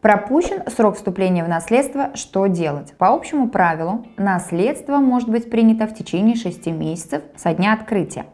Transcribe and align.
Пропущен 0.00 0.62
срок 0.74 0.96
вступления 0.96 1.44
в 1.44 1.48
наследство, 1.48 2.10
что 2.14 2.46
делать? 2.46 2.94
По 2.96 3.08
общему 3.08 3.50
правилу, 3.50 4.06
наследство 4.16 4.96
может 4.96 5.28
быть 5.28 5.50
принято 5.50 5.86
в 5.86 5.94
течение 5.94 6.36
6 6.36 6.68
месяцев 6.68 7.22
со 7.36 7.52
дня 7.52 7.74
открытия 7.74 8.24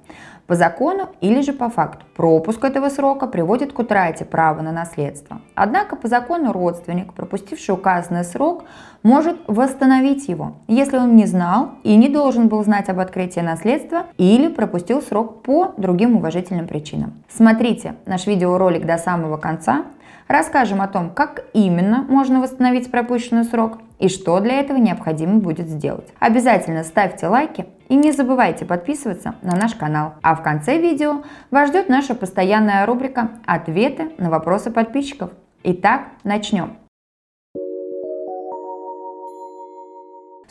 по 0.47 0.55
закону 0.55 1.09
или 1.21 1.41
же 1.41 1.53
по 1.53 1.69
факту. 1.69 2.07
Пропуск 2.15 2.65
этого 2.65 2.89
срока 2.89 3.27
приводит 3.27 3.73
к 3.73 3.79
утрате 3.79 4.25
права 4.25 4.63
на 4.63 4.73
наследство. 4.73 5.41
Однако 5.55 5.97
по 5.97 6.09
закону 6.09 6.53
родственник, 6.53 7.13
пропустивший 7.15 7.75
указанный 7.75 8.25
срок, 8.25 8.65
может 9.03 9.37
восстановить 9.49 10.29
его, 10.29 10.55
если 10.69 10.99
он 10.99 11.17
не 11.17 11.27
знал 11.27 11.71
и 11.83 11.97
не 11.97 12.09
должен 12.09 12.49
был 12.49 12.63
знать 12.65 12.89
об 12.89 13.01
открытии 13.01 13.41
наследства 13.41 14.07
или 14.19 14.49
пропустил 14.49 15.03
срок 15.03 15.43
по 15.43 15.75
другим 15.77 16.17
уважительным 16.17 16.67
причинам. 16.67 17.15
Смотрите 17.29 17.97
наш 18.07 18.27
видеоролик 18.27 18.87
до 18.87 18.99
самого 18.99 19.37
конца, 19.37 19.85
расскажем 20.29 20.81
о 20.81 20.89
том, 20.89 21.11
как 21.11 21.45
именно 21.53 22.05
можно 22.09 22.41
восстановить 22.41 22.91
пропущенный 22.91 23.45
срок 23.45 23.79
и 23.99 24.09
что 24.09 24.39
для 24.41 24.61
этого 24.61 24.77
необходимо 24.79 25.39
будет 25.39 25.69
сделать. 25.69 26.09
Обязательно 26.19 26.85
ставьте 26.85 27.29
лайки 27.29 27.67
и 27.89 27.95
не 27.95 28.13
забывайте 28.13 28.65
подписываться 28.65 29.37
на 29.43 29.57
наш 29.57 29.75
канал. 29.75 30.15
А 30.23 30.35
в 30.35 30.43
конце 30.43 30.79
видео 30.79 31.23
вас 31.51 31.71
ждет 31.71 31.89
наша 31.89 32.15
постоянная 32.15 32.85
рубрика 32.87 33.31
«Ответы 33.47 34.13
на 34.19 34.31
вопросы 34.31 34.71
подписчиков». 34.71 35.31
Итак, 35.63 36.03
начнем. 36.25 36.77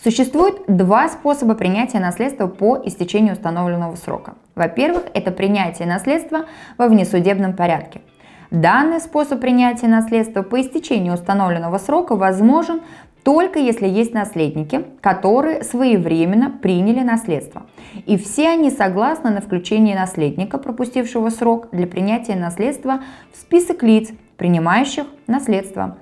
Существует 0.03 0.57
два 0.67 1.09
способа 1.09 1.55
принятия 1.55 1.99
наследства 1.99 2.47
по 2.47 2.79
истечению 2.85 3.33
установленного 3.33 3.95
срока. 3.95 4.35
Во-первых, 4.53 5.03
это 5.15 5.31
принятие 5.31 5.87
наследства 5.87 6.45
во 6.77 6.87
внесудебном 6.87 7.55
порядке. 7.55 8.01
Данный 8.51 8.99
способ 8.99 9.41
принятия 9.41 9.87
наследства 9.87 10.41
по 10.41 10.61
истечению 10.61 11.13
установленного 11.13 11.77
срока 11.77 12.15
возможен 12.15 12.81
только 13.23 13.57
если 13.57 13.87
есть 13.87 14.13
наследники, 14.13 14.85
которые 15.01 15.63
своевременно 15.63 16.51
приняли 16.51 16.99
наследство. 16.99 17.63
И 18.05 18.17
все 18.17 18.49
они 18.49 18.69
согласны 18.69 19.31
на 19.31 19.41
включение 19.41 19.95
наследника, 19.95 20.59
пропустившего 20.59 21.29
срок 21.29 21.69
для 21.71 21.87
принятия 21.87 22.35
наследства 22.35 23.01
в 23.33 23.37
список 23.37 23.81
лиц, 23.81 24.11
принимающих 24.37 25.05
наследство. 25.25 25.97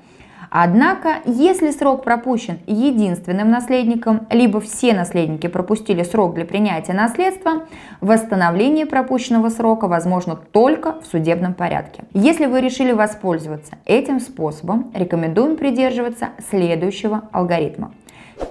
Однако, 0.55 1.15
если 1.25 1.71
срок 1.71 2.03
пропущен 2.03 2.59
единственным 2.67 3.49
наследником, 3.49 4.27
либо 4.29 4.61
все 4.61 4.93
наследники 4.93 5.47
пропустили 5.47 6.03
срок 6.03 6.35
для 6.35 6.45
принятия 6.45 6.93
наследства, 6.93 7.63
восстановление 8.01 8.85
пропущенного 8.85 9.49
срока 9.49 9.87
возможно 9.87 10.35
только 10.35 11.01
в 11.01 11.07
судебном 11.07 11.55
порядке. 11.55 12.03
Если 12.13 12.45
вы 12.45 12.61
решили 12.61 12.91
воспользоваться 12.91 13.79
этим 13.85 14.19
способом, 14.19 14.91
рекомендуем 14.93 15.57
придерживаться 15.57 16.29
следующего 16.51 17.23
алгоритма. 17.31 17.91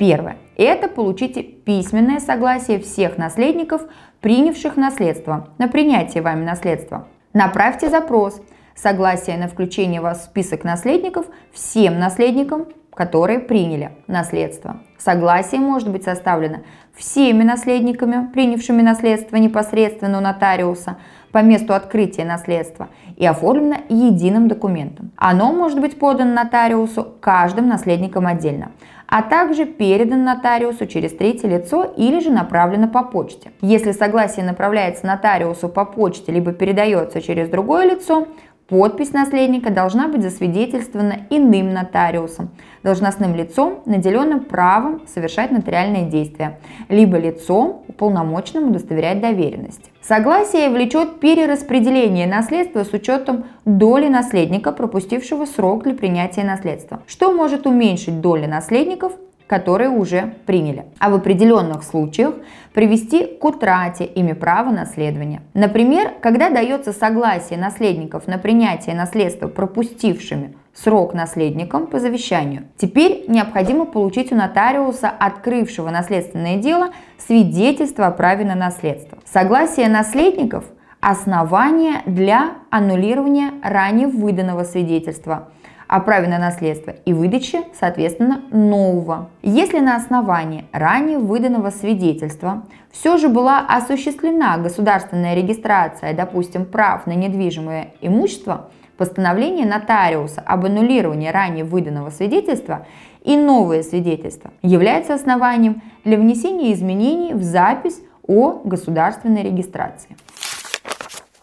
Первое. 0.00 0.38
Это 0.56 0.88
получите 0.88 1.44
письменное 1.44 2.18
согласие 2.18 2.80
всех 2.80 3.16
наследников, 3.16 3.82
принявших 4.20 4.76
наследство, 4.76 5.50
на 5.58 5.68
принятие 5.68 6.24
вами 6.24 6.44
наследства. 6.44 7.06
Направьте 7.32 7.88
запрос 7.88 8.42
согласие 8.74 9.36
на 9.36 9.48
включение 9.48 10.00
вас 10.00 10.20
в 10.20 10.24
список 10.24 10.64
наследников 10.64 11.26
всем 11.52 11.98
наследникам, 11.98 12.66
которые 12.94 13.38
приняли 13.38 13.92
наследство. 14.06 14.80
Согласие 14.98 15.60
может 15.60 15.90
быть 15.90 16.04
составлено 16.04 16.58
всеми 16.94 17.42
наследниками, 17.42 18.30
принявшими 18.32 18.82
наследство 18.82 19.36
непосредственно 19.36 20.18
у 20.18 20.20
нотариуса 20.20 20.98
по 21.32 21.38
месту 21.38 21.72
открытия 21.72 22.24
наследства 22.24 22.88
и 23.16 23.24
оформлено 23.24 23.76
единым 23.88 24.48
документом. 24.48 25.10
Оно 25.16 25.52
может 25.52 25.80
быть 25.80 25.98
подано 25.98 26.34
нотариусу 26.34 27.14
каждым 27.20 27.68
наследником 27.68 28.26
отдельно 28.26 28.72
а 29.14 29.20
также 29.20 29.66
передан 29.66 30.24
нотариусу 30.24 30.86
через 30.86 31.12
третье 31.12 31.46
лицо 31.46 31.84
или 31.84 32.18
же 32.18 32.30
направлено 32.30 32.88
по 32.88 33.02
почте. 33.02 33.52
Если 33.60 33.92
согласие 33.92 34.42
направляется 34.42 35.06
нотариусу 35.06 35.68
по 35.68 35.84
почте 35.84 36.32
либо 36.32 36.52
передается 36.52 37.20
через 37.20 37.50
другое 37.50 37.90
лицо, 37.90 38.26
Подпись 38.72 39.12
наследника 39.12 39.70
должна 39.70 40.08
быть 40.08 40.22
засвидетельствована 40.22 41.26
иным 41.28 41.74
нотариусом, 41.74 42.48
должностным 42.82 43.34
лицом, 43.34 43.82
наделенным 43.84 44.40
правом 44.40 45.02
совершать 45.06 45.50
нотариальные 45.50 46.06
действия, 46.06 46.58
либо 46.88 47.18
лицом, 47.18 47.84
уполномоченным 47.86 48.70
удостоверять 48.70 49.20
доверенность. 49.20 49.90
Согласие 50.00 50.70
влечет 50.70 51.20
перераспределение 51.20 52.26
наследства 52.26 52.84
с 52.84 52.94
учетом 52.94 53.44
доли 53.66 54.08
наследника, 54.08 54.72
пропустившего 54.72 55.44
срок 55.44 55.82
для 55.82 55.92
принятия 55.92 56.42
наследства, 56.42 57.02
что 57.06 57.30
может 57.30 57.66
уменьшить 57.66 58.22
доли 58.22 58.46
наследников 58.46 59.12
которые 59.52 59.90
уже 59.90 60.32
приняли, 60.46 60.86
а 60.98 61.10
в 61.10 61.14
определенных 61.14 61.82
случаях 61.82 62.36
привести 62.72 63.26
к 63.26 63.44
утрате 63.44 64.06
ими 64.06 64.32
права 64.32 64.70
наследования. 64.70 65.42
Например, 65.52 66.10
когда 66.22 66.48
дается 66.48 66.94
согласие 66.94 67.58
наследников 67.58 68.26
на 68.26 68.38
принятие 68.38 68.94
наследства 68.94 69.48
пропустившими 69.48 70.56
срок 70.72 71.12
наследникам 71.12 71.86
по 71.86 72.00
завещанию. 72.00 72.62
Теперь 72.78 73.26
необходимо 73.28 73.84
получить 73.84 74.32
у 74.32 74.36
нотариуса, 74.36 75.10
открывшего 75.10 75.90
наследственное 75.90 76.56
дело, 76.56 76.88
свидетельство 77.18 78.06
о 78.06 78.10
праве 78.10 78.46
на 78.46 78.54
наследство. 78.54 79.18
Согласие 79.26 79.90
наследников– 79.90 80.64
основание 81.00 82.00
для 82.06 82.52
аннулирования 82.70 83.50
ранее 83.62 84.06
выданного 84.06 84.64
свидетельства– 84.64 85.50
о 85.92 86.00
праве 86.00 86.26
на 86.26 86.38
наследство 86.38 86.94
и 87.04 87.12
выдаче, 87.12 87.64
соответственно, 87.78 88.40
нового. 88.50 89.28
Если 89.42 89.78
на 89.78 89.96
основании 89.96 90.64
ранее 90.72 91.18
выданного 91.18 91.68
свидетельства 91.68 92.62
все 92.90 93.18
же 93.18 93.28
была 93.28 93.58
осуществлена 93.68 94.56
государственная 94.56 95.34
регистрация, 95.34 96.14
допустим, 96.14 96.64
прав 96.64 97.06
на 97.06 97.12
недвижимое 97.12 97.88
имущество, 98.00 98.70
постановление 98.96 99.66
нотариуса 99.66 100.40
об 100.40 100.64
аннулировании 100.64 101.28
ранее 101.28 101.64
выданного 101.64 102.08
свидетельства 102.08 102.86
и 103.22 103.36
новое 103.36 103.82
свидетельство 103.82 104.50
является 104.62 105.12
основанием 105.12 105.82
для 106.04 106.16
внесения 106.16 106.72
изменений 106.72 107.34
в 107.34 107.42
запись 107.42 108.00
о 108.26 108.62
государственной 108.64 109.42
регистрации. 109.42 110.16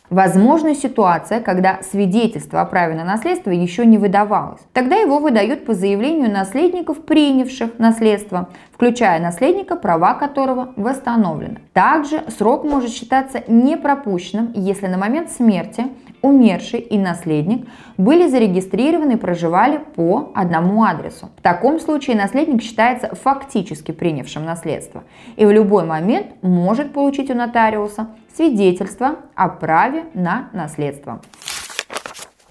Возможна 0.09 0.73
ситуация, 0.73 1.39
когда 1.39 1.79
свидетельство 1.83 2.61
о 2.61 2.65
праве 2.65 2.95
на 2.95 3.03
наследство 3.03 3.51
еще 3.51 3.85
не 3.85 3.99
выдавалось. 3.99 4.61
Тогда 4.73 4.95
его 4.95 5.19
выдают 5.19 5.65
по 5.65 5.75
заявлению 5.75 6.31
наследников, 6.31 7.05
принявших 7.05 7.77
наследство, 7.77 8.49
включая 8.73 9.19
наследника, 9.19 9.75
права 9.75 10.15
которого 10.15 10.73
восстановлены. 10.75 11.59
Также 11.73 12.23
срок 12.35 12.63
может 12.63 12.89
считаться 12.89 13.43
непропущенным, 13.47 14.51
если 14.55 14.87
на 14.87 14.97
момент 14.97 15.29
смерти 15.29 15.85
умерший 16.21 16.79
и 16.79 16.97
наследник 16.97 17.67
были 17.97 18.27
зарегистрированы 18.27 19.13
и 19.13 19.17
проживали 19.17 19.79
по 19.95 20.31
одному 20.33 20.83
адресу. 20.83 21.29
В 21.37 21.41
таком 21.41 21.79
случае 21.79 22.17
наследник 22.17 22.61
считается 22.61 23.15
фактически 23.15 23.91
принявшим 23.91 24.43
наследство 24.43 25.03
и 25.37 25.45
в 25.45 25.51
любой 25.51 25.85
момент 25.85 26.27
может 26.41 26.93
получить 26.93 27.29
у 27.29 27.35
нотариуса 27.35 28.07
свидетельство 28.35 29.17
о 29.35 29.49
праве 29.49 30.05
на 30.13 30.49
наследство. 30.53 31.21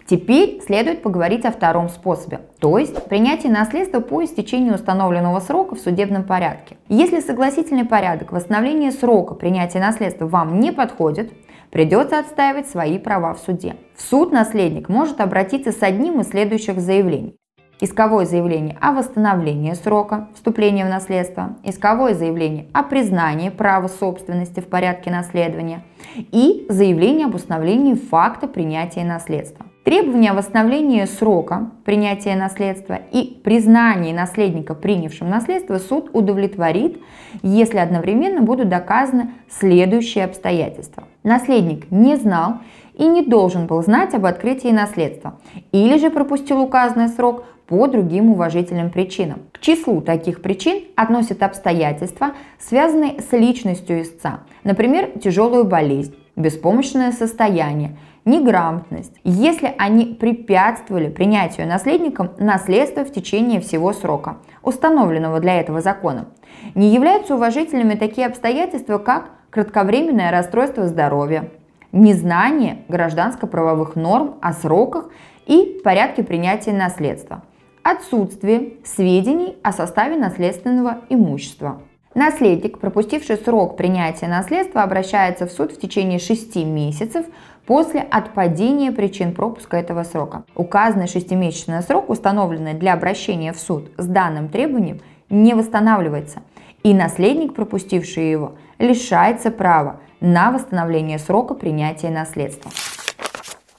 Теперь 0.08 0.62
следует 0.64 1.02
поговорить 1.02 1.44
о 1.44 1.52
втором 1.52 1.90
способе, 1.90 2.40
то 2.60 2.78
есть 2.78 3.04
принятие 3.08 3.52
наследства 3.52 4.00
по 4.00 4.24
истечению 4.24 4.74
установленного 4.74 5.38
срока 5.40 5.74
в 5.74 5.80
судебном 5.80 6.24
порядке. 6.24 6.78
Если 6.88 7.20
согласительный 7.20 7.84
порядок 7.84 8.32
восстановления 8.32 8.90
срока 8.90 9.34
принятия 9.34 9.80
наследства 9.80 10.26
вам 10.26 10.60
не 10.60 10.72
подходит, 10.72 11.30
придется 11.70 12.18
отстаивать 12.18 12.68
свои 12.68 12.98
права 12.98 13.34
в 13.34 13.38
суде. 13.38 13.76
В 13.96 14.02
суд 14.02 14.32
наследник 14.32 14.88
может 14.88 15.20
обратиться 15.20 15.72
с 15.72 15.82
одним 15.82 16.20
из 16.20 16.28
следующих 16.28 16.80
заявлений. 16.80 17.38
Исковое 17.80 18.26
заявление 18.26 18.76
о 18.80 18.90
восстановлении 18.90 19.72
срока 19.75 20.26
вступления 20.34 20.84
в 20.84 20.88
наследство, 20.88 21.56
исковое 21.62 22.14
заявление 22.14 22.66
о 22.72 22.82
признании 22.82 23.50
права 23.50 23.86
собственности 23.86 24.58
в 24.58 24.66
порядке 24.66 25.12
наследования 25.12 25.84
и 26.16 26.66
заявление 26.69 27.26
об 27.26 27.36
установлении 27.36 27.94
факта 27.94 28.48
принятия 28.48 29.04
наследства. 29.04 29.66
Требования 29.84 30.32
о 30.32 30.34
восстановлении 30.34 31.04
срока 31.04 31.70
принятия 31.84 32.34
наследства 32.34 32.98
и 33.12 33.40
признании 33.44 34.12
наследника, 34.12 34.74
принявшим 34.74 35.31
наследство, 35.31 35.78
суд 35.78 36.10
удовлетворит, 36.12 37.00
если 37.44 37.78
одновременно 37.78 38.42
будут 38.42 38.69
доказаны 38.69 39.31
следующие 39.48 40.24
обстоятельства. 40.24 41.04
Наследник 41.22 41.88
не 41.92 42.16
знал 42.16 42.56
и 42.94 43.06
не 43.06 43.22
должен 43.22 43.69
был 43.69 43.81
знать 43.84 44.14
об 44.14 44.26
открытии 44.26 44.69
наследства, 44.69 45.38
или 45.70 45.96
же 45.96 46.10
пропустил 46.10 46.60
указанный 46.60 47.08
срок 47.08 47.44
по 47.69 47.87
другим 47.87 48.31
уважительным 48.31 48.91
причинам. 48.91 49.43
К 49.53 49.61
числу 49.61 50.00
таких 50.00 50.43
причин 50.43 50.85
относят 50.97 51.43
обстоятельства, 51.43 52.32
связанные 52.59 53.20
с 53.20 53.31
личностью 53.32 54.03
истца, 54.03 54.41
например, 54.65 55.11
тяжелую 55.23 55.65
болезнь, 55.65 56.17
беспомощное 56.35 57.12
состояние, 57.12 57.97
неграмотность, 58.25 59.12
если 59.23 59.75
они 59.79 60.17
препятствовали 60.19 61.09
принятию 61.09 61.67
наследником 61.67 62.31
наследства 62.38 63.05
в 63.05 63.12
течение 63.12 63.61
всего 63.61 63.93
срока, 63.93 64.38
установленного 64.62 65.41
для 65.41 65.61
этого 65.61 65.81
законом. 65.81 66.29
Не 66.75 66.88
являются 66.88 67.35
уважительными 67.35 67.94
такие 67.94 68.26
обстоятельства, 68.26 68.99
как 68.99 69.31
кратковременное 69.50 70.31
расстройство 70.31 70.87
здоровья, 70.87 71.50
незнание 71.93 72.85
гражданско-правовых 72.88 73.97
норм 73.97 74.37
о 74.41 74.53
сроках 74.53 75.11
и 75.47 75.81
порядке 75.82 76.23
принятия 76.23 76.73
наследства, 76.73 77.43
отсутствие 77.90 78.75
сведений 78.85 79.56
о 79.62 79.73
составе 79.73 80.17
наследственного 80.17 80.99
имущества. 81.08 81.81
Наследник, 82.14 82.79
пропустивший 82.79 83.37
срок 83.37 83.76
принятия 83.76 84.29
наследства, 84.29 84.82
обращается 84.82 85.46
в 85.46 85.52
суд 85.52 85.73
в 85.73 85.81
течение 85.81 86.19
6 86.19 86.56
месяцев 86.56 87.25
после 87.64 88.00
отпадения 88.00 88.93
причин 88.93 89.32
пропуска 89.32 89.79
этого 89.79 90.02
срока. 90.02 90.44
Указанный 90.55 91.06
шестимесячный 91.06 91.82
срок, 91.82 92.11
установленный 92.11 92.75
для 92.75 92.93
обращения 92.93 93.52
в 93.52 93.58
суд 93.58 93.91
с 93.96 94.06
данным 94.06 94.49
требованием, 94.49 95.00
не 95.31 95.55
восстанавливается, 95.55 96.43
и 96.82 96.93
наследник, 96.93 97.55
пропустивший 97.55 98.31
его, 98.31 98.56
лишается 98.79 99.50
права 99.50 100.00
на 100.20 100.50
восстановление 100.50 101.19
срока 101.19 101.55
принятия 101.55 102.11
наследства. 102.11 102.70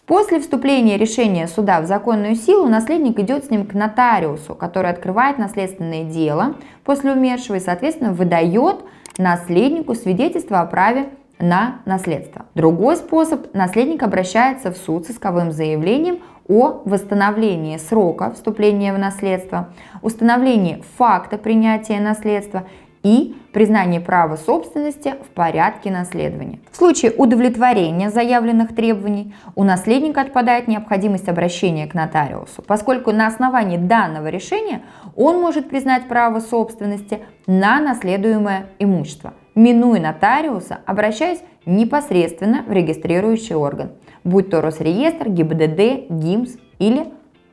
После 0.10 0.40
вступления 0.40 0.98
решения 0.98 1.48
суда 1.48 1.82
в 1.82 1.86
законную 1.86 2.34
силу 2.34 2.68
наследник 2.68 3.20
идет 3.20 3.46
с 3.46 3.52
ним 3.52 3.68
к 3.68 3.76
нотариусу, 3.76 4.56
который 4.56 4.90
открывает 4.90 5.38
наследственное 5.38 6.04
дело 6.04 6.56
после 6.84 7.12
умершего 7.12 7.58
и, 7.58 7.60
соответственно, 7.60 8.12
выдает 8.12 8.78
наследнику 9.20 9.94
свидетельство 9.94 10.62
о 10.62 10.66
праве 10.66 11.10
на 11.38 11.82
наследство. 11.86 12.48
Другой 12.56 12.96
способ– 12.96 13.46
наследник 13.54 14.02
обращается 14.02 14.72
в 14.72 14.78
суд 14.78 15.06
с 15.06 15.12
исковым 15.12 15.52
заявлением 15.52 16.22
о 16.48 16.82
восстановлении 16.86 17.78
срока 17.78 18.32
вступления 18.32 18.96
в 18.96 18.98
наследство, 18.98 19.70
установлении 20.02 20.84
факта 20.98 21.38
принятия 21.38 22.00
наследства 22.00 22.64
и 23.04 23.36
признание 23.54 24.02
права 24.02 24.36
собственности 24.36 25.16
в 25.24 25.30
порядке 25.34 25.92
наследования. 25.92 26.60
В 26.72 26.78
случае 26.78 27.12
удовлетворения 27.12 28.10
заявленных 28.10 28.76
требований 28.76 29.34
у 29.56 29.64
наследника 29.64 30.22
отпадает 30.22 30.68
необходимость 30.68 31.30
обращения 31.30 31.88
к 31.88 31.94
нотариусу, 31.94 32.62
поскольку 32.62 33.12
на 33.12 33.28
основании 33.28 33.78
данного 33.78 34.28
решения 34.28 34.82
он 35.16 35.40
может 35.40 35.70
признать 35.70 36.08
право 36.08 36.40
собственности 36.40 37.20
на 37.48 37.80
наследуемое 37.80 38.68
имущество, 38.80 39.34
минуя 39.56 40.00
нотариуса, 40.00 40.80
обращаясь 40.86 41.40
непосредственно 41.66 42.64
в 42.64 42.72
регистрирующий 42.72 43.56
орган, 43.56 43.92
будь 44.24 44.50
то 44.50 44.62
Росреестр, 44.62 45.30
ГИБДД, 45.30 46.10
ГИМС 46.10 46.58
или 46.80 47.08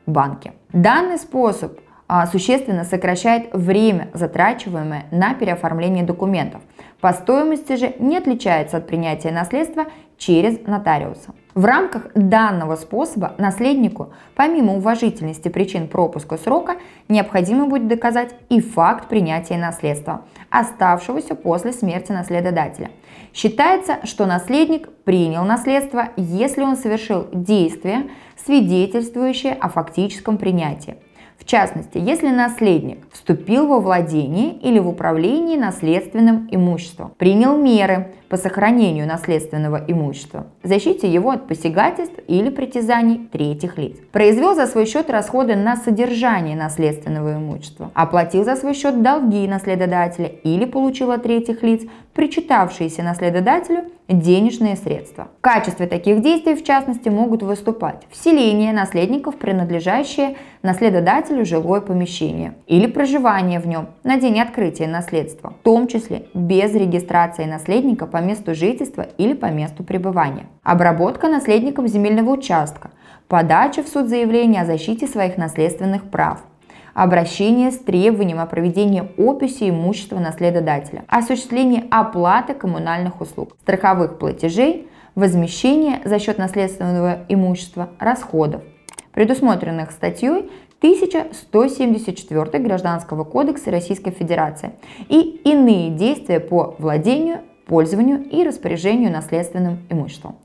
банки. 0.06 0.52
Данный 0.72 1.18
способ 1.18 1.78
существенно 2.30 2.84
сокращает 2.84 3.52
время, 3.52 4.10
затрачиваемое 4.14 5.06
на 5.10 5.34
переоформление 5.34 6.04
документов. 6.04 6.62
По 7.00 7.12
стоимости 7.12 7.76
же 7.76 7.94
не 7.98 8.16
отличается 8.16 8.78
от 8.78 8.86
принятия 8.86 9.30
наследства 9.30 9.86
через 10.16 10.66
нотариуса. 10.66 11.34
В 11.54 11.64
рамках 11.64 12.08
данного 12.14 12.76
способа 12.76 13.34
наследнику, 13.38 14.12
помимо 14.34 14.76
уважительности 14.76 15.48
причин 15.48 15.88
пропуска 15.88 16.36
срока, 16.36 16.76
необходимо 17.08 17.66
будет 17.66 17.88
доказать 17.88 18.34
и 18.50 18.60
факт 18.60 19.08
принятия 19.08 19.56
наследства, 19.56 20.26
оставшегося 20.50 21.34
после 21.34 21.72
смерти 21.72 22.12
наследодателя. 22.12 22.90
Считается, 23.32 24.00
что 24.04 24.26
наследник 24.26 24.90
принял 25.04 25.44
наследство, 25.44 26.10
если 26.16 26.62
он 26.62 26.76
совершил 26.76 27.26
действие, 27.32 28.10
свидетельствующее 28.44 29.54
о 29.54 29.68
фактическом 29.68 30.38
принятии. 30.38 30.96
В 31.46 31.48
частности, 31.48 31.96
если 31.98 32.26
наследник 32.30 33.06
вступил 33.12 33.68
во 33.68 33.78
владение 33.78 34.54
или 34.54 34.80
в 34.80 34.88
управление 34.88 35.56
наследственным 35.56 36.48
имуществом, 36.50 37.12
принял 37.18 37.56
меры 37.56 38.08
по 38.28 38.36
сохранению 38.36 39.06
наследственного 39.06 39.84
имущества, 39.86 40.48
защите 40.64 41.08
его 41.08 41.30
от 41.30 41.46
посягательств 41.46 42.18
или 42.26 42.50
притязаний 42.50 43.28
третьих 43.30 43.78
лиц, 43.78 43.96
произвел 44.10 44.56
за 44.56 44.66
свой 44.66 44.86
счет 44.86 45.08
расходы 45.08 45.54
на 45.54 45.76
содержание 45.76 46.56
наследственного 46.56 47.34
имущества, 47.34 47.92
оплатил 47.94 48.42
за 48.42 48.56
свой 48.56 48.74
счет 48.74 49.00
долги 49.02 49.46
наследодателя 49.46 50.26
или 50.26 50.64
получил 50.64 51.12
от 51.12 51.22
третьих 51.22 51.62
лиц 51.62 51.82
причитавшиеся 52.16 53.02
наследодателю 53.02 53.84
денежные 54.08 54.76
средства. 54.76 55.28
В 55.38 55.42
качестве 55.42 55.86
таких 55.86 56.22
действий, 56.22 56.54
в 56.54 56.64
частности, 56.64 57.10
могут 57.10 57.42
выступать 57.42 58.06
вселение 58.10 58.72
наследников, 58.72 59.36
принадлежащее 59.36 60.36
наследодателю 60.62 61.44
жилое 61.44 61.82
помещение 61.82 62.54
или 62.66 62.86
проживание 62.86 63.60
в 63.60 63.66
нем 63.66 63.88
на 64.02 64.16
день 64.16 64.40
открытия 64.40 64.86
наследства, 64.86 65.54
в 65.60 65.62
том 65.62 65.88
числе 65.88 66.26
без 66.32 66.72
регистрации 66.74 67.44
наследника 67.44 68.06
по 68.06 68.16
месту 68.16 68.54
жительства 68.54 69.06
или 69.18 69.34
по 69.34 69.46
месту 69.46 69.84
пребывания. 69.84 70.46
Обработка 70.62 71.28
наследником 71.28 71.86
земельного 71.86 72.30
участка, 72.30 72.90
подача 73.28 73.82
в 73.82 73.88
суд 73.88 74.08
заявления 74.08 74.62
о 74.62 74.66
защите 74.66 75.06
своих 75.06 75.36
наследственных 75.36 76.04
прав, 76.10 76.40
обращение 76.96 77.72
с 77.72 77.78
требованием 77.78 78.40
о 78.40 78.46
проведении 78.46 79.04
описи 79.18 79.68
имущества 79.68 80.18
наследодателя, 80.18 81.04
осуществление 81.08 81.84
оплаты 81.90 82.54
коммунальных 82.54 83.20
услуг, 83.20 83.54
страховых 83.60 84.18
платежей, 84.18 84.88
возмещение 85.14 86.00
за 86.06 86.18
счет 86.18 86.38
наследственного 86.38 87.26
имущества 87.28 87.90
расходов, 87.98 88.62
предусмотренных 89.12 89.90
статьей 89.90 90.50
1174 90.78 92.64
Гражданского 92.64 93.24
кодекса 93.24 93.70
Российской 93.70 94.10
Федерации 94.10 94.72
и 95.10 95.42
иные 95.44 95.90
действия 95.90 96.40
по 96.40 96.76
владению, 96.78 97.40
пользованию 97.66 98.24
и 98.24 98.42
распоряжению 98.42 99.12
наследственным 99.12 99.80
имуществом. 99.90 100.36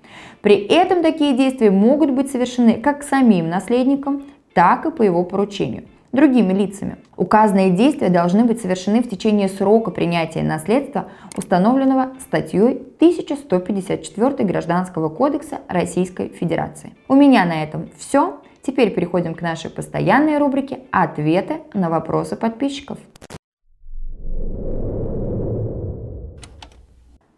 При 0.42 0.56
этом 0.56 1.02
такие 1.02 1.34
действия 1.38 1.72
могут 1.72 2.12
быть 2.12 2.30
совершены 2.30 2.74
как 2.74 3.04
самим 3.04 3.48
наследником, 3.48 4.24
так 4.54 4.86
и 4.86 4.92
по 4.92 5.02
его 5.02 5.24
поручению 5.24 5.86
другими 6.12 6.54
лицами. 6.54 6.98
Указанные 7.16 7.72
действия 7.72 8.10
должны 8.10 8.44
быть 8.44 8.62
совершены 8.62 9.02
в 9.02 9.10
течение 9.10 9.48
срока 9.48 9.92
принятия 9.92 10.44
наследства, 10.44 11.08
установленного 11.38 12.14
статьей 12.20 12.94
1154 12.98 14.44
Гражданского 14.46 15.10
кодекса 15.10 15.60
Российской 15.68 16.30
Федерации. 16.30 16.94
У 17.08 17.16
меня 17.16 17.46
на 17.46 17.64
этом 17.64 17.90
все. 17.98 18.40
Теперь 18.62 18.94
переходим 18.94 19.34
к 19.34 19.42
нашей 19.42 19.72
постоянной 19.72 20.38
рубрике 20.38 20.82
«Ответы 20.92 21.62
на 21.74 21.90
вопросы 21.90 22.36
подписчиков». 22.36 23.00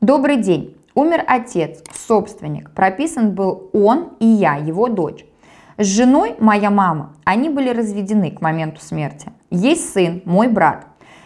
Добрый 0.02 0.38
день! 0.38 0.76
Умер 0.96 1.24
отец, 1.26 1.82
собственник. 1.92 2.72
Прописан 2.72 3.32
был 3.32 3.70
он 3.74 4.10
и 4.20 4.28
я, 4.28 4.58
его 4.58 4.90
дочь. 4.90 5.26
С 5.78 5.88
женой, 5.88 6.36
моя 6.40 6.70
мама, 6.70 7.14
они 7.24 7.50
были 7.50 7.70
разведены 7.70 8.30
к 8.30 8.42
моменту 8.42 8.80
смерти. 8.80 9.32
Есть 9.50 9.92
сын, 9.92 10.22
мой 10.24 10.48
брат. 10.48 10.86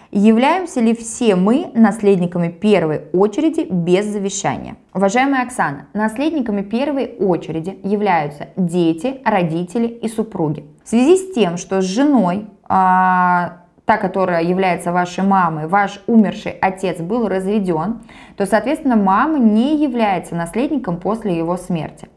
Являемся 0.10 0.80
ли 0.80 0.96
все 0.96 1.36
мы 1.36 1.70
наследниками 1.74 2.48
первой 2.48 3.04
очереди 3.12 3.68
без 3.70 4.06
завещания? 4.06 4.78
Уважаемая 4.94 5.44
Оксана, 5.44 5.88
наследниками 5.94 6.62
первой 6.62 7.18
очереди 7.20 7.78
являются 7.84 8.48
дети, 8.56 9.20
родители 9.26 9.88
и 9.88 10.08
супруги. 10.08 10.66
В 10.86 10.90
связи 10.90 11.18
с 11.18 11.34
тем, 11.34 11.58
что 11.58 11.82
с 11.82 11.86
женой, 11.86 12.46
а, 12.70 13.64
та, 13.84 13.98
которая 13.98 14.44
является 14.44 14.94
вашей 14.94 15.26
мамой, 15.26 15.68
ваш 15.68 16.02
умерший 16.08 16.54
отец 16.54 17.02
был 17.02 17.28
разведен, 17.28 18.00
то, 18.38 18.46
соответственно, 18.46 18.96
мама 18.96 19.40
не 19.40 19.76
является 19.76 20.36
наследником 20.36 21.02
после 21.02 21.38
его 21.38 21.58
смерти. 21.58 22.08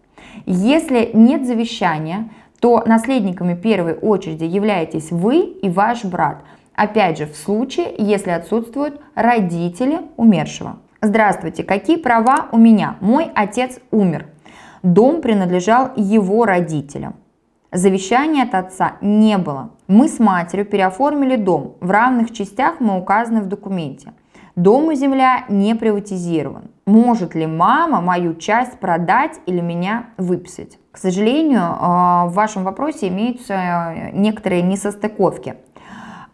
Если 0.46 1.10
нет 1.12 1.46
завещания, 1.46 2.30
то 2.60 2.82
наследниками 2.86 3.54
первой 3.54 3.94
очереди 3.94 4.44
являетесь 4.44 5.10
вы 5.10 5.40
и 5.40 5.68
ваш 5.68 6.04
брат. 6.04 6.42
Опять 6.74 7.18
же, 7.18 7.26
в 7.26 7.36
случае, 7.36 7.94
если 7.98 8.30
отсутствуют 8.30 9.00
родители 9.14 10.00
умершего. 10.16 10.78
Здравствуйте, 11.02 11.64
какие 11.64 11.96
права 11.96 12.48
у 12.52 12.58
меня? 12.58 12.96
Мой 13.00 13.30
отец 13.34 13.78
умер. 13.90 14.26
Дом 14.82 15.20
принадлежал 15.20 15.90
его 15.96 16.44
родителям. 16.44 17.16
Завещания 17.72 18.44
от 18.44 18.54
отца 18.54 18.96
не 19.00 19.38
было. 19.38 19.70
Мы 19.86 20.08
с 20.08 20.18
матерью 20.18 20.66
переоформили 20.66 21.36
дом. 21.36 21.76
В 21.80 21.90
равных 21.90 22.32
частях 22.32 22.80
мы 22.80 22.98
указаны 22.98 23.42
в 23.42 23.46
документе. 23.46 24.12
Дом 24.56 24.90
и 24.90 24.96
земля 24.96 25.44
не 25.48 25.74
приватизирован. 25.74 26.70
Может 26.90 27.36
ли 27.36 27.46
мама 27.46 28.00
мою 28.00 28.34
часть 28.34 28.80
продать 28.80 29.38
или 29.46 29.60
меня 29.60 30.06
выписать? 30.16 30.76
К 30.90 30.98
сожалению, 30.98 31.60
э, 31.60 32.28
в 32.28 32.32
вашем 32.32 32.64
вопросе 32.64 33.06
имеются 33.06 34.10
некоторые 34.12 34.62
несостыковки. 34.62 35.54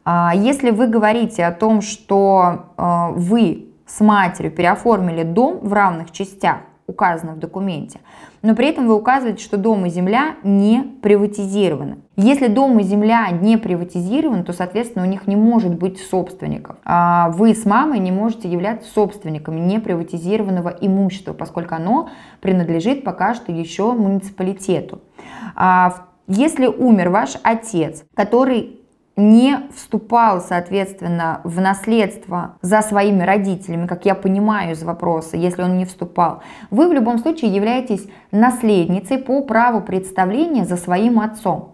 А, 0.06 0.32
если 0.34 0.70
вы 0.70 0.86
говорите 0.86 1.44
о 1.44 1.52
том, 1.52 1.82
что 1.82 2.70
э, 2.78 3.08
вы 3.16 3.66
с 3.86 4.00
матерью 4.00 4.50
переоформили 4.50 5.24
дом 5.24 5.58
в 5.60 5.74
равных 5.74 6.10
частях, 6.10 6.60
указано 6.86 7.32
в 7.32 7.38
документе, 7.38 8.00
но 8.42 8.54
при 8.54 8.68
этом 8.68 8.86
вы 8.86 8.94
указываете, 8.94 9.42
что 9.42 9.56
дом 9.56 9.86
и 9.86 9.90
земля 9.90 10.36
не 10.42 10.82
приватизированы. 11.02 11.98
Если 12.16 12.46
дом 12.46 12.78
и 12.78 12.82
земля 12.82 13.28
не 13.30 13.56
приватизированы, 13.56 14.44
то, 14.44 14.52
соответственно, 14.52 15.04
у 15.04 15.08
них 15.08 15.26
не 15.26 15.36
может 15.36 15.74
быть 15.74 16.00
собственников. 16.00 16.76
А 16.84 17.30
вы 17.30 17.54
с 17.54 17.66
мамой 17.66 17.98
не 17.98 18.12
можете 18.12 18.48
являться 18.48 18.90
собственниками 18.90 19.60
неприватизированного 19.60 20.70
имущества, 20.80 21.32
поскольку 21.32 21.74
оно 21.74 22.08
принадлежит 22.40 23.04
пока 23.04 23.34
что 23.34 23.52
еще 23.52 23.92
муниципалитету. 23.92 25.00
А 25.54 26.06
если 26.28 26.66
умер 26.66 27.10
ваш 27.10 27.36
отец, 27.42 28.04
который 28.14 28.80
не 29.16 29.60
вступал, 29.74 30.42
соответственно, 30.42 31.40
в 31.42 31.58
наследство 31.58 32.56
за 32.60 32.82
своими 32.82 33.22
родителями, 33.22 33.86
как 33.86 34.04
я 34.04 34.14
понимаю 34.14 34.72
из 34.72 34.82
вопроса, 34.82 35.38
если 35.38 35.62
он 35.62 35.78
не 35.78 35.86
вступал, 35.86 36.42
вы 36.70 36.88
в 36.88 36.92
любом 36.92 37.18
случае 37.18 37.54
являетесь 37.54 38.06
наследницей 38.30 39.16
по 39.18 39.40
праву 39.42 39.80
представления 39.80 40.66
за 40.66 40.76
своим 40.76 41.20
отцом. 41.20 41.72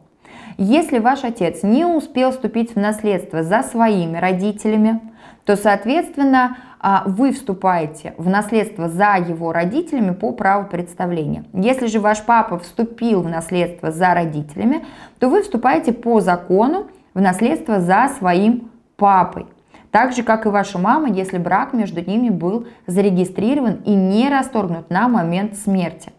Если 0.56 1.00
ваш 1.00 1.25
отец 1.25 1.64
не 1.64 1.84
успел 1.84 2.30
вступить 2.30 2.75
в 2.75 2.78
наследство 2.78 3.42
за 3.42 3.62
своими 3.62 4.18
родителями, 4.18 5.00
то, 5.44 5.56
соответственно, 5.56 6.58
а, 6.78 7.02
вы 7.06 7.32
вступаете 7.32 8.14
в 8.16 8.28
наследство 8.28 8.88
за 8.88 9.16
его 9.16 9.52
родителями 9.52 10.12
по 10.12 10.32
праву 10.32 10.68
представления. 10.68 11.44
Если 11.52 11.87
же 11.87 11.99
ваш 11.99 12.22
папа 12.22 12.58
вступил 12.58 13.22
в 13.22 13.28
наследство 13.28 13.90
за 13.90 14.14
родителями, 14.14 14.84
то 15.18 15.28
вы 15.28 15.42
вступаете 15.42 15.92
по 15.92 16.20
закону 16.20 16.87
в 17.14 17.21
наследство 17.21 17.81
за 17.81 18.09
своим 18.19 18.71
папой. 18.97 19.47
Так 19.90 20.14
же, 20.14 20.23
как 20.23 20.47
и 20.47 20.49
ваша 20.49 20.78
мама, 20.78 21.11
если 21.11 21.37
брак 21.37 21.75
между 21.75 22.02
ними 22.02 22.31
был 22.31 22.66
зарегистрирован 22.87 23.83
и 23.85 23.95
не 23.95 24.31
расторгнут 24.31 24.88
на 24.88 25.07
момент 25.09 25.57
смерти. 25.57 26.12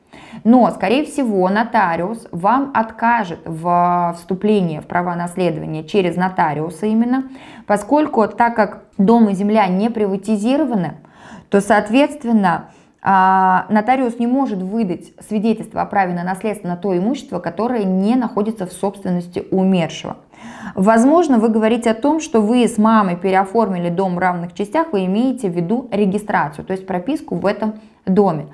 Но, 0.44 0.70
скорее 0.72 1.06
всего, 1.06 1.48
нотариус 1.50 2.28
вам 2.32 2.72
откажет 2.74 3.40
в 3.46 4.14
вступлении 4.18 4.80
в 4.80 4.86
права 4.86 5.16
наследования 5.16 5.84
через 5.84 6.16
нотариуса 6.16 6.86
именно, 6.86 7.30
поскольку 7.66 8.28
так 8.28 8.56
как 8.56 8.84
дом 8.98 9.30
и 9.30 9.34
земля 9.34 9.68
не 9.68 9.90
приватизированы, 9.90 10.98
то, 11.50 11.62
соответственно, 11.62 12.70
а, 13.02 13.66
нотариус 13.70 14.18
не 14.20 14.28
может 14.28 14.62
выдать 14.62 15.14
свидетельство 15.28 15.82
о 15.82 15.86
праве 15.86 16.14
на 16.14 16.24
наследство 16.24 16.68
на 16.68 16.78
то 16.78 16.98
имущество, 16.98 17.40
которое 17.40 17.84
не 17.84 18.16
находится 18.16 18.66
в 18.66 18.72
собственности 18.72 19.46
умершего. 19.52 20.18
Возможно, 20.76 21.40
вы 21.40 21.50
говорите 21.50 21.92
о 21.92 21.94
том, 21.94 22.20
что 22.20 22.42
вы 22.42 22.68
с 22.68 22.78
мамой 22.78 23.16
переоформили 23.16 23.90
дом 23.90 24.16
в 24.16 24.20
равных 24.20 24.54
частях, 24.54 24.92
вы 24.92 25.06
имеете 25.06 25.50
в 25.50 25.56
виду 25.56 25.88
регистрацию, 25.92 26.66
то 26.66 26.74
есть 26.74 26.88
прописку 26.88 27.36
в 27.36 27.46
этом 27.46 27.76
доме. 28.06 28.48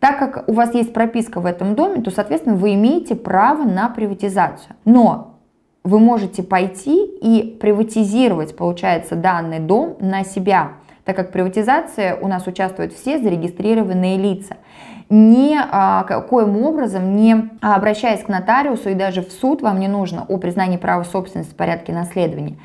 Так 0.00 0.18
как 0.18 0.48
у 0.48 0.52
вас 0.52 0.74
есть 0.74 0.92
прописка 0.92 1.40
в 1.40 1.46
этом 1.46 1.74
доме, 1.74 2.02
то, 2.02 2.10
соответственно, 2.10 2.56
вы 2.56 2.74
имеете 2.74 3.14
право 3.14 3.64
на 3.64 3.88
приватизацию. 3.88 4.76
Но 4.84 5.34
вы 5.82 5.98
можете 5.98 6.42
пойти 6.42 7.04
и 7.04 7.56
приватизировать, 7.60 8.56
получается, 8.56 9.16
данный 9.16 9.60
дом 9.60 9.96
на 10.00 10.24
себя, 10.24 10.72
так 11.04 11.16
как 11.16 11.32
приватизация 11.32 12.16
у 12.16 12.28
нас 12.28 12.46
участвуют 12.46 12.92
все 12.92 13.18
зарегистрированные 13.18 14.16
лица 14.16 14.56
ни 15.10 15.56
а, 15.56 16.02
коим 16.02 16.62
образом 16.62 17.16
не 17.16 17.50
обращаясь 17.60 18.22
к 18.22 18.28
нотариусу 18.28 18.90
и 18.90 18.94
даже 18.94 19.22
в 19.22 19.30
суд 19.30 19.62
вам 19.62 19.80
не 19.80 19.88
нужно 19.88 20.24
о 20.28 20.38
признании 20.38 20.76
права 20.76 21.04
собственности 21.04 21.52
в 21.52 21.56
порядке 21.56 21.92
наследования, 21.92 22.56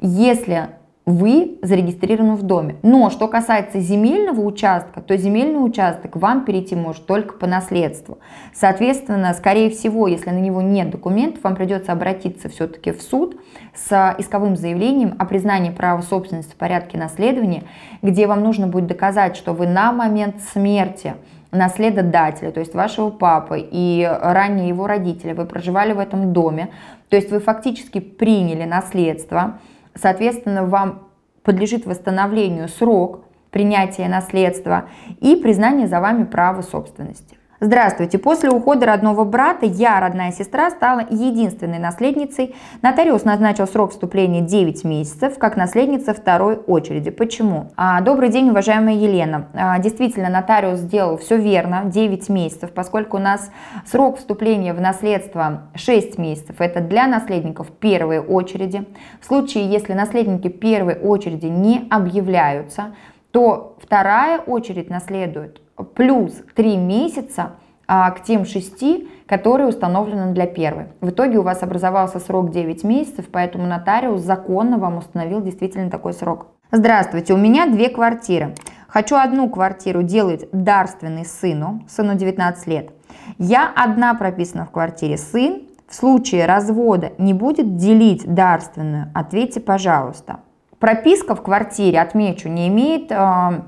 если 0.00 0.68
вы 1.06 1.60
зарегистрированы 1.62 2.34
в 2.34 2.42
доме. 2.42 2.76
Но 2.82 3.10
что 3.10 3.28
касается 3.28 3.78
земельного 3.78 4.40
участка, 4.40 5.00
то 5.00 5.16
земельный 5.16 5.64
участок 5.64 6.16
вам 6.16 6.44
перейти 6.44 6.74
может 6.74 7.06
только 7.06 7.34
по 7.34 7.46
наследству. 7.46 8.18
Соответственно, 8.52 9.32
скорее 9.32 9.70
всего, 9.70 10.08
если 10.08 10.30
на 10.30 10.40
него 10.40 10.60
нет 10.60 10.90
документов, 10.90 11.44
вам 11.44 11.54
придется 11.54 11.92
обратиться 11.92 12.48
все-таки 12.48 12.90
в 12.90 13.00
суд 13.00 13.40
с 13.72 14.16
исковым 14.18 14.56
заявлением 14.56 15.14
о 15.16 15.26
признании 15.26 15.70
права 15.70 16.02
собственности 16.02 16.54
в 16.54 16.56
порядке 16.56 16.98
наследования, 16.98 17.62
где 18.02 18.26
вам 18.26 18.42
нужно 18.42 18.66
будет 18.66 18.88
доказать, 18.88 19.36
что 19.36 19.52
вы 19.52 19.68
на 19.68 19.92
момент 19.92 20.40
смерти 20.52 21.14
наследодателя, 21.50 22.50
то 22.50 22.60
есть 22.60 22.74
вашего 22.74 23.10
папы 23.10 23.66
и 23.70 24.08
ранее 24.20 24.68
его 24.68 24.86
родители, 24.86 25.32
вы 25.32 25.46
проживали 25.46 25.92
в 25.92 25.98
этом 25.98 26.32
доме, 26.32 26.70
то 27.08 27.16
есть 27.16 27.30
вы 27.30 27.40
фактически 27.40 28.00
приняли 28.00 28.64
наследство, 28.64 29.58
Соответственно, 29.96 30.64
вам 30.64 31.08
подлежит 31.42 31.86
восстановлению 31.86 32.68
срок 32.68 33.24
принятия 33.50 34.08
наследства 34.08 34.88
и 35.20 35.36
признание 35.36 35.86
за 35.86 36.00
вами 36.00 36.24
права 36.24 36.62
собственности. 36.62 37.38
Здравствуйте! 37.58 38.18
После 38.18 38.50
ухода 38.50 38.84
родного 38.84 39.24
брата 39.24 39.64
я, 39.64 39.98
родная 39.98 40.30
сестра, 40.30 40.70
стала 40.70 41.00
единственной 41.08 41.78
наследницей. 41.78 42.54
Нотариус 42.82 43.24
назначил 43.24 43.66
срок 43.66 43.92
вступления 43.92 44.42
9 44.42 44.84
месяцев, 44.84 45.38
как 45.38 45.56
наследница 45.56 46.12
второй 46.12 46.56
очереди. 46.56 47.10
Почему? 47.10 47.70
А, 47.74 48.02
добрый 48.02 48.28
день, 48.28 48.50
уважаемая 48.50 48.96
Елена. 48.96 49.46
А, 49.54 49.78
действительно, 49.78 50.28
нотариус 50.28 50.80
сделал 50.80 51.16
все 51.16 51.38
верно, 51.38 51.84
9 51.86 52.28
месяцев, 52.28 52.72
поскольку 52.72 53.16
у 53.16 53.20
нас 53.20 53.50
срок 53.86 54.18
вступления 54.18 54.74
в 54.74 54.80
наследство 54.82 55.62
6 55.76 56.18
месяцев. 56.18 56.56
Это 56.58 56.80
для 56.80 57.06
наследников 57.06 57.68
первой 57.68 58.18
очереди. 58.18 58.86
В 59.22 59.24
случае, 59.24 59.66
если 59.66 59.94
наследники 59.94 60.48
первой 60.48 60.98
очереди 60.98 61.46
не 61.46 61.88
объявляются, 61.88 62.92
то 63.36 63.76
вторая 63.82 64.38
очередь 64.38 64.88
наследует 64.88 65.60
плюс 65.94 66.32
3 66.54 66.78
месяца 66.78 67.56
а, 67.86 68.10
к 68.12 68.22
тем 68.22 68.46
6, 68.46 69.26
которые 69.26 69.68
установлены 69.68 70.32
для 70.32 70.46
первой. 70.46 70.86
В 71.02 71.10
итоге 71.10 71.36
у 71.36 71.42
вас 71.42 71.62
образовался 71.62 72.18
срок 72.18 72.50
9 72.50 72.82
месяцев, 72.84 73.26
поэтому 73.30 73.66
нотариус 73.66 74.22
законно 74.22 74.78
вам 74.78 74.96
установил 74.96 75.42
действительно 75.42 75.90
такой 75.90 76.14
срок. 76.14 76.46
Здравствуйте, 76.72 77.34
у 77.34 77.36
меня 77.36 77.66
две 77.66 77.90
квартиры. 77.90 78.54
Хочу 78.88 79.16
одну 79.16 79.50
квартиру 79.50 80.02
делать 80.02 80.48
дарственной 80.52 81.26
сыну, 81.26 81.84
сыну 81.90 82.14
19 82.14 82.66
лет. 82.68 82.88
Я 83.36 83.70
одна 83.76 84.14
прописана 84.14 84.64
в 84.64 84.70
квартире. 84.70 85.18
Сын 85.18 85.68
в 85.86 85.94
случае 85.94 86.46
развода 86.46 87.12
не 87.18 87.34
будет 87.34 87.76
делить 87.76 88.24
дарственную? 88.24 89.10
Ответьте, 89.14 89.60
пожалуйста. 89.60 90.40
Прописка 90.86 91.34
в 91.34 91.42
квартире, 91.42 92.00
отмечу, 92.00 92.48
не 92.48 92.68
имеет 92.68 93.10
э, 93.10 93.62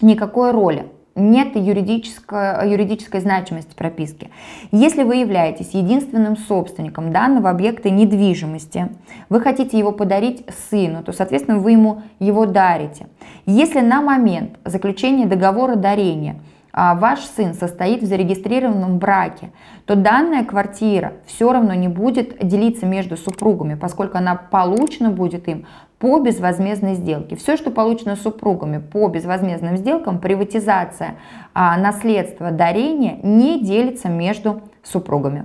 никакой 0.00 0.52
роли 0.52 0.86
нет 1.14 1.56
юридической, 1.56 2.70
юридической 2.70 3.20
значимости 3.20 3.74
прописки. 3.74 4.30
Если 4.70 5.02
вы 5.02 5.16
являетесь 5.16 5.70
единственным 5.72 6.36
собственником 6.36 7.12
данного 7.12 7.50
объекта 7.50 7.90
недвижимости, 7.90 8.88
вы 9.28 9.40
хотите 9.40 9.78
его 9.78 9.92
подарить 9.92 10.44
сыну, 10.70 11.02
то, 11.02 11.12
соответственно, 11.12 11.58
вы 11.58 11.72
ему 11.72 12.02
его 12.18 12.46
дарите. 12.46 13.08
Если 13.44 13.80
на 13.80 14.00
момент 14.00 14.58
заключения 14.64 15.26
договора 15.26 15.74
дарения 15.76 16.36
ваш 16.72 17.20
сын 17.20 17.54
состоит 17.54 18.02
в 18.02 18.06
зарегистрированном 18.06 18.98
браке, 18.98 19.50
то 19.84 19.94
данная 19.94 20.44
квартира 20.44 21.14
все 21.26 21.52
равно 21.52 21.74
не 21.74 21.88
будет 21.88 22.36
делиться 22.46 22.86
между 22.86 23.16
супругами, 23.16 23.74
поскольку 23.74 24.18
она 24.18 24.36
получена 24.36 25.10
будет 25.10 25.48
им 25.48 25.66
по 25.98 26.18
безвозмездной 26.18 26.94
сделке. 26.94 27.36
Все, 27.36 27.56
что 27.56 27.70
получено 27.70 28.16
супругами 28.16 28.78
по 28.78 29.06
безвозмездным 29.08 29.76
сделкам, 29.76 30.18
приватизация, 30.18 31.16
а, 31.54 31.76
наследство, 31.78 32.50
дарение 32.50 33.20
не 33.22 33.62
делится 33.62 34.08
между 34.08 34.62
супругами. 34.82 35.44